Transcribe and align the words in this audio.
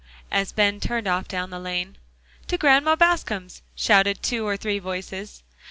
as 0.31 0.51
Ben 0.51 0.79
turned 0.79 1.07
off 1.07 1.27
down 1.27 1.51
the 1.51 1.59
lane. 1.59 1.95
"To 2.47 2.57
Grandma 2.57 2.95
Bascom's," 2.95 3.61
shouted 3.75 4.23
two 4.23 4.47
or 4.47 4.57
three 4.57 4.79
voices. 4.79 5.43